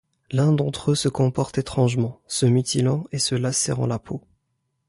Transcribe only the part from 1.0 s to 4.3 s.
comporte étrangement, se mutilant et se lacérant la peau.